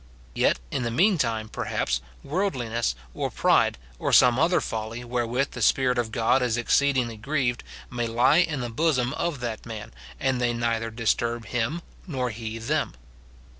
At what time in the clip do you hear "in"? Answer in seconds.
0.71-0.81, 8.39-8.61